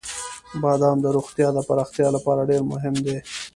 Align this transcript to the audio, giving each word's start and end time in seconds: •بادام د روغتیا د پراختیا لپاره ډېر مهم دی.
•بادام 0.61 0.97
د 1.01 1.05
روغتیا 1.17 1.47
د 1.53 1.59
پراختیا 1.67 2.07
لپاره 2.15 2.47
ډېر 2.49 2.61
مهم 2.71 2.95
دی. 3.05 3.17